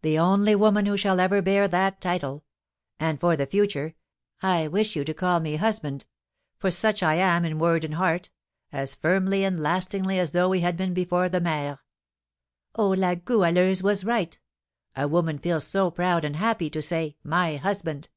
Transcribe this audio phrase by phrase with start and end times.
[0.00, 2.44] "The only woman who shall ever bear that title.
[2.98, 3.94] And, for the future,
[4.40, 6.06] I wish you to call me 'husband;'
[6.56, 8.30] for such I am in word and heart,
[8.72, 11.80] as firmly and lastingly as though we had been before the maire."
[12.74, 14.38] "Oh, La Goualeuse was right.
[14.96, 18.08] A woman feels so proud and happy to say 'My husband!'